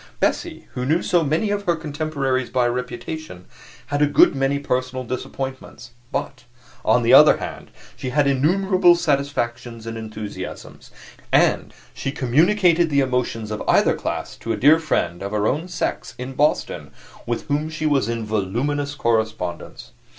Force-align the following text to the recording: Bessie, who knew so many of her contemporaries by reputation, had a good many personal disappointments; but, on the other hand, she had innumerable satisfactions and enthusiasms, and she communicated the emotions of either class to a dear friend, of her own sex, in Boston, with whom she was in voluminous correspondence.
Bessie, 0.19 0.67
who 0.73 0.83
knew 0.83 1.03
so 1.03 1.23
many 1.23 1.51
of 1.51 1.65
her 1.65 1.75
contemporaries 1.75 2.49
by 2.49 2.65
reputation, 2.67 3.45
had 3.85 4.01
a 4.01 4.07
good 4.07 4.33
many 4.33 4.57
personal 4.57 5.03
disappointments; 5.03 5.91
but, 6.11 6.43
on 6.83 7.03
the 7.03 7.13
other 7.13 7.37
hand, 7.37 7.69
she 7.95 8.09
had 8.09 8.25
innumerable 8.25 8.95
satisfactions 8.95 9.85
and 9.85 9.99
enthusiasms, 9.99 10.89
and 11.31 11.71
she 11.93 12.11
communicated 12.11 12.89
the 12.89 12.99
emotions 13.01 13.51
of 13.51 13.61
either 13.67 13.93
class 13.93 14.35
to 14.37 14.51
a 14.51 14.57
dear 14.57 14.79
friend, 14.79 15.21
of 15.21 15.33
her 15.33 15.45
own 15.45 15.67
sex, 15.67 16.15
in 16.17 16.33
Boston, 16.33 16.89
with 17.27 17.43
whom 17.45 17.69
she 17.69 17.85
was 17.85 18.09
in 18.09 18.25
voluminous 18.25 18.95
correspondence. 18.95 19.91